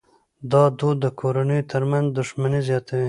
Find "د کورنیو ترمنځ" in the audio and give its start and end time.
1.05-2.07